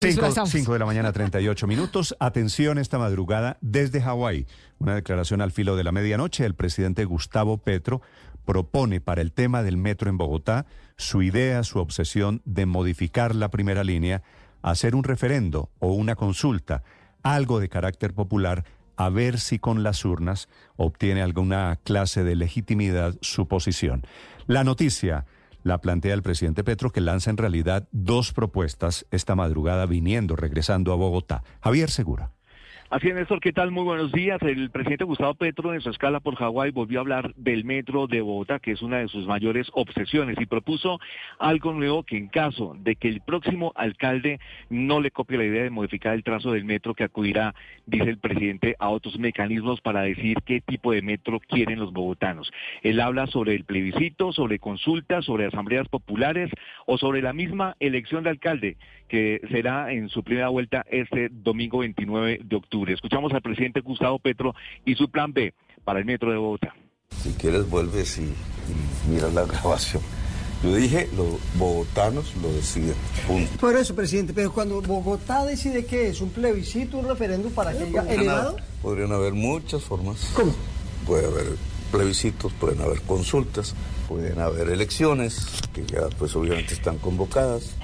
5 0.00 0.72
de 0.72 0.78
la 0.78 0.86
mañana, 0.86 1.12
38 1.12 1.66
minutos. 1.66 2.14
Atención 2.20 2.78
esta 2.78 2.98
madrugada 2.98 3.58
desde 3.60 4.00
Hawái. 4.00 4.46
Una 4.78 4.94
declaración 4.94 5.40
al 5.40 5.50
filo 5.50 5.74
de 5.74 5.82
la 5.82 5.90
medianoche. 5.90 6.44
El 6.44 6.54
presidente 6.54 7.04
Gustavo 7.04 7.58
Petro 7.58 8.00
propone 8.44 9.00
para 9.00 9.22
el 9.22 9.32
tema 9.32 9.64
del 9.64 9.76
metro 9.76 10.08
en 10.08 10.16
Bogotá 10.16 10.66
su 10.96 11.22
idea, 11.22 11.64
su 11.64 11.80
obsesión 11.80 12.42
de 12.44 12.64
modificar 12.64 13.34
la 13.34 13.50
primera 13.50 13.82
línea, 13.82 14.22
hacer 14.62 14.94
un 14.94 15.02
referendo 15.02 15.68
o 15.80 15.88
una 15.88 16.14
consulta, 16.14 16.84
algo 17.24 17.58
de 17.58 17.68
carácter 17.68 18.14
popular, 18.14 18.64
a 18.96 19.08
ver 19.08 19.40
si 19.40 19.58
con 19.58 19.82
las 19.82 20.04
urnas 20.04 20.48
obtiene 20.76 21.22
alguna 21.22 21.76
clase 21.82 22.22
de 22.22 22.36
legitimidad 22.36 23.16
su 23.20 23.48
posición. 23.48 24.06
La 24.46 24.62
noticia 24.62 25.26
la 25.62 25.80
plantea 25.80 26.14
el 26.14 26.22
presidente 26.22 26.64
Petro, 26.64 26.90
que 26.90 27.00
lanza 27.00 27.30
en 27.30 27.36
realidad 27.36 27.88
dos 27.92 28.32
propuestas 28.32 29.06
esta 29.10 29.34
madrugada 29.34 29.86
viniendo, 29.86 30.36
regresando 30.36 30.92
a 30.92 30.96
Bogotá. 30.96 31.42
Javier 31.60 31.90
Segura. 31.90 32.37
Así 32.90 33.08
es, 33.08 33.14
Néstor, 33.14 33.40
¿qué 33.40 33.52
tal? 33.52 33.70
Muy 33.70 33.84
buenos 33.84 34.12
días. 34.12 34.40
El 34.40 34.70
presidente 34.70 35.04
Gustavo 35.04 35.34
Petro 35.34 35.74
en 35.74 35.82
su 35.82 35.90
escala 35.90 36.20
por 36.20 36.36
Hawái 36.36 36.70
volvió 36.70 37.00
a 37.00 37.02
hablar 37.02 37.34
del 37.34 37.66
metro 37.66 38.06
de 38.06 38.22
Bogotá, 38.22 38.60
que 38.60 38.72
es 38.72 38.80
una 38.80 38.96
de 38.96 39.08
sus 39.08 39.26
mayores 39.26 39.66
obsesiones, 39.74 40.40
y 40.40 40.46
propuso 40.46 40.98
algo 41.38 41.74
nuevo 41.74 42.02
que 42.02 42.16
en 42.16 42.28
caso 42.28 42.74
de 42.80 42.96
que 42.96 43.08
el 43.08 43.20
próximo 43.20 43.74
alcalde 43.76 44.40
no 44.70 45.02
le 45.02 45.10
copie 45.10 45.36
la 45.36 45.44
idea 45.44 45.64
de 45.64 45.68
modificar 45.68 46.14
el 46.14 46.24
trazo 46.24 46.52
del 46.52 46.64
metro, 46.64 46.94
que 46.94 47.04
acudirá, 47.04 47.54
dice 47.84 48.08
el 48.08 48.16
presidente, 48.16 48.74
a 48.78 48.88
otros 48.88 49.18
mecanismos 49.18 49.82
para 49.82 50.00
decir 50.00 50.38
qué 50.46 50.62
tipo 50.62 50.92
de 50.92 51.02
metro 51.02 51.40
quieren 51.40 51.80
los 51.80 51.92
bogotanos. 51.92 52.50
Él 52.82 53.00
habla 53.00 53.26
sobre 53.26 53.54
el 53.54 53.64
plebiscito, 53.64 54.32
sobre 54.32 54.60
consultas, 54.60 55.26
sobre 55.26 55.44
asambleas 55.44 55.88
populares 55.88 56.50
o 56.86 56.96
sobre 56.96 57.20
la 57.20 57.34
misma 57.34 57.76
elección 57.80 58.24
de 58.24 58.30
alcalde, 58.30 58.78
que 59.08 59.42
será 59.50 59.92
en 59.92 60.08
su 60.08 60.22
primera 60.22 60.48
vuelta 60.48 60.86
este 60.88 61.28
domingo 61.30 61.80
29 61.80 62.40
de 62.44 62.56
octubre. 62.56 62.77
Escuchamos 62.86 63.32
al 63.32 63.42
presidente 63.42 63.80
Gustavo 63.80 64.18
Petro 64.18 64.54
y 64.84 64.94
su 64.94 65.10
plan 65.10 65.32
B 65.32 65.54
para 65.84 65.98
el 65.98 66.04
metro 66.04 66.30
de 66.30 66.38
Bogotá. 66.38 66.74
Si 67.22 67.32
quieres 67.32 67.68
vuelves 67.68 68.18
y, 68.18 68.22
y 68.22 69.10
miras 69.10 69.32
la 69.34 69.42
grabación. 69.46 70.02
Yo 70.62 70.74
dije, 70.74 71.08
los 71.16 71.26
bogotanos 71.56 72.34
lo 72.42 72.52
deciden. 72.52 72.94
Por 73.60 73.76
eso, 73.76 73.94
presidente, 73.94 74.32
pero 74.34 74.52
cuando 74.52 74.82
Bogotá 74.82 75.44
decide 75.44 75.86
que 75.86 76.08
es 76.08 76.20
un 76.20 76.30
plebiscito, 76.30 76.98
un 76.98 77.06
referéndum 77.06 77.52
para 77.52 77.72
que 77.72 77.84
haya 77.84 78.02
elevado. 78.12 78.56
Podrían 78.82 79.12
haber 79.12 79.34
muchas 79.34 79.82
formas. 79.84 80.32
¿Cómo? 80.34 80.52
Puede 81.06 81.26
haber 81.26 81.46
plebiscitos, 81.92 82.52
pueden 82.54 82.80
haber 82.80 83.00
consultas, 83.02 83.74
pueden 84.08 84.40
haber 84.40 84.68
elecciones, 84.70 85.46
que 85.72 85.86
ya 85.86 86.08
pues 86.18 86.34
obviamente 86.34 86.74
están 86.74 86.98
convocadas. 86.98 87.76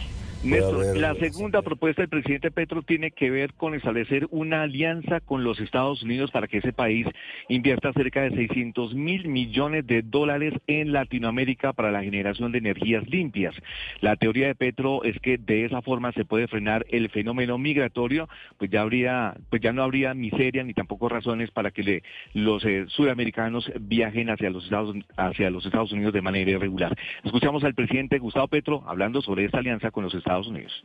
Néstor, 0.44 0.98
la 0.98 1.14
segunda 1.14 1.62
propuesta 1.62 2.02
del 2.02 2.10
presidente 2.10 2.50
Petro 2.50 2.82
tiene 2.82 3.12
que 3.12 3.30
ver 3.30 3.54
con 3.54 3.74
establecer 3.74 4.28
una 4.30 4.62
alianza 4.62 5.20
con 5.20 5.42
los 5.42 5.58
Estados 5.58 6.02
Unidos 6.02 6.30
para 6.32 6.48
que 6.48 6.58
ese 6.58 6.74
país 6.74 7.06
invierta 7.48 7.94
cerca 7.94 8.20
de 8.20 8.30
600 8.30 8.94
mil 8.94 9.26
millones 9.26 9.86
de 9.86 10.02
dólares 10.02 10.52
en 10.66 10.92
Latinoamérica 10.92 11.72
para 11.72 11.90
la 11.90 12.02
generación 12.02 12.52
de 12.52 12.58
energías 12.58 13.08
limpias. 13.08 13.54
La 14.02 14.16
teoría 14.16 14.48
de 14.48 14.54
Petro 14.54 15.02
es 15.02 15.18
que 15.20 15.38
de 15.38 15.64
esa 15.64 15.80
forma 15.80 16.12
se 16.12 16.26
puede 16.26 16.46
frenar 16.46 16.84
el 16.90 17.08
fenómeno 17.08 17.56
migratorio, 17.56 18.28
pues 18.58 18.70
ya 18.70 18.82
habría, 18.82 19.34
pues 19.48 19.62
ya 19.62 19.72
no 19.72 19.82
habría 19.82 20.12
miseria 20.12 20.62
ni 20.62 20.74
tampoco 20.74 21.08
razones 21.08 21.52
para 21.52 21.70
que 21.70 22.02
los 22.34 22.62
eh, 22.66 22.84
sudamericanos 22.88 23.72
viajen 23.80 24.28
hacia 24.28 24.50
los 24.50 24.64
Estados 24.64 24.94
hacia 25.16 25.48
los 25.48 25.64
Estados 25.64 25.92
Unidos 25.92 26.12
de 26.12 26.20
manera 26.20 26.50
irregular. 26.50 26.94
Escuchamos 27.22 27.64
al 27.64 27.74
presidente 27.74 28.18
Gustavo 28.18 28.48
Petro 28.48 28.84
hablando 28.86 29.22
sobre 29.22 29.46
esta 29.46 29.60
alianza 29.60 29.90
con 29.90 30.04
los 30.04 30.12
Estados 30.12 30.33
Unidos. 30.42 30.84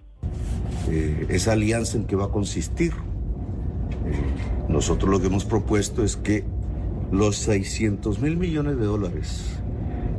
Eh, 0.89 1.27
esa 1.29 1.53
alianza 1.53 1.97
en 1.97 2.05
qué 2.05 2.15
va 2.15 2.25
a 2.25 2.29
consistir. 2.29 2.93
Eh, 2.93 4.67
nosotros 4.69 5.09
lo 5.09 5.19
que 5.19 5.27
hemos 5.27 5.45
propuesto 5.45 6.03
es 6.03 6.15
que 6.15 6.43
los 7.11 7.37
600 7.37 8.19
mil 8.19 8.37
millones 8.37 8.77
de 8.77 8.85
dólares 8.85 9.59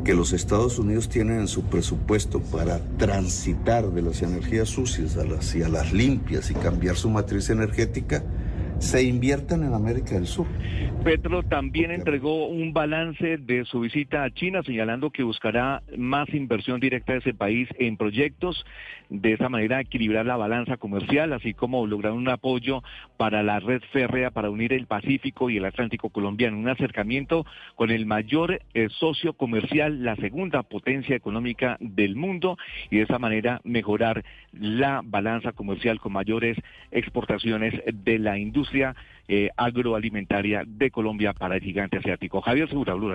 que 0.04 0.14
los 0.14 0.32
Estados 0.32 0.78
Unidos 0.78 1.08
tienen 1.08 1.40
en 1.40 1.48
su 1.48 1.62
presupuesto 1.64 2.40
para 2.40 2.78
transitar 2.96 3.90
de 3.90 4.02
las 4.02 4.22
energías 4.22 4.68
sucias 4.68 5.16
a 5.16 5.24
las, 5.24 5.54
a 5.54 5.68
las 5.68 5.92
limpias 5.92 6.50
y 6.50 6.54
cambiar 6.54 6.96
su 6.96 7.10
matriz 7.10 7.50
energética, 7.50 8.24
se 8.80 9.02
inviertan 9.02 9.62
en 9.62 9.74
América 9.74 10.14
del 10.14 10.26
Sur. 10.26 10.46
Petro 11.04 11.42
también 11.42 11.90
entregó 11.90 12.46
un 12.46 12.72
balance 12.72 13.38
de 13.38 13.64
su 13.64 13.80
visita 13.80 14.24
a 14.24 14.30
China, 14.30 14.62
señalando 14.62 15.10
que 15.10 15.22
buscará 15.22 15.82
más 15.96 16.28
inversión 16.34 16.80
directa 16.80 17.12
de 17.12 17.20
ese 17.20 17.34
país 17.34 17.68
en 17.78 17.96
proyectos, 17.96 18.66
de 19.08 19.32
esa 19.32 19.48
manera 19.48 19.80
equilibrar 19.80 20.26
la 20.26 20.36
balanza 20.36 20.76
comercial, 20.76 21.32
así 21.32 21.54
como 21.54 21.86
lograr 21.86 22.12
un 22.12 22.28
apoyo 22.28 22.82
para 23.16 23.42
la 23.42 23.60
red 23.60 23.82
férrea 23.92 24.30
para 24.30 24.50
unir 24.50 24.72
el 24.72 24.86
Pacífico 24.86 25.48
y 25.48 25.56
el 25.56 25.64
Atlántico 25.64 26.10
colombiano, 26.10 26.58
un 26.58 26.68
acercamiento 26.68 27.46
con 27.76 27.90
el 27.90 28.04
mayor 28.04 28.60
eh, 28.74 28.88
socio 28.90 29.32
comercial, 29.32 30.04
la 30.04 30.16
segunda 30.16 30.62
potencia 30.62 31.16
económica 31.16 31.76
del 31.80 32.14
mundo, 32.14 32.58
y 32.90 32.96
de 32.96 33.02
esa 33.04 33.18
manera 33.18 33.60
mejorar 33.64 34.24
la 34.52 35.00
balanza 35.04 35.52
comercial 35.52 35.98
con 35.98 36.12
mayores 36.12 36.58
exportaciones 36.90 37.74
de 37.92 38.18
la 38.18 38.38
eh, 39.28 39.50
agroalimentaria 39.56 40.64
de 40.66 40.90
Colombia 40.90 41.32
para 41.32 41.56
el 41.56 41.62
gigante 41.62 41.98
asiático. 41.98 42.40
Javier 42.40 42.68
Segura, 42.68 42.94
Blue 42.94 43.10